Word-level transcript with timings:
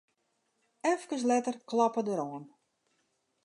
Efkes 0.93 1.23
letter 1.29 1.55
kloppe 1.69 2.01
er 2.15 2.21
oan. 2.27 2.45